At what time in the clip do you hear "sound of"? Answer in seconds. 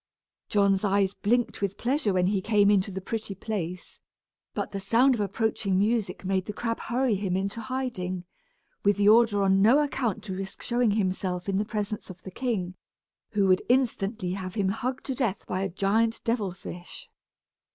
4.79-5.21